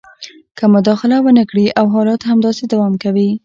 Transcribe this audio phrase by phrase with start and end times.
[0.57, 3.29] که مداخله ونه کړي او حالات همداسې دوام کوي